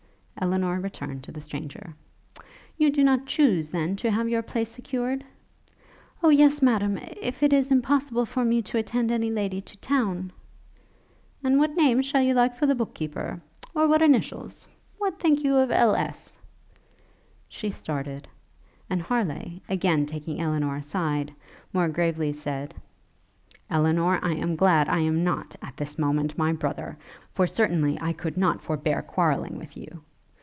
[0.43, 1.93] Elinor returned to the stranger.
[2.75, 5.23] 'You do not chuse, then, to have your place secured?'
[6.23, 6.97] 'O yes Madam!
[7.21, 10.31] if it is impossible for me to attend any lady to town.'
[11.43, 13.39] 'And what name shall you like for the book keeper?
[13.75, 14.67] Or what initials?
[14.97, 16.39] What think you of L.S.?'
[17.47, 18.27] She started;
[18.89, 21.31] and Harleigh, again taking Elinor aside,
[21.71, 22.73] more gravely said,
[23.69, 26.97] 'Elinor, I am glad I am not at this moment my brother!
[27.31, 30.01] for certainly I could not forbear quarrelling with you!'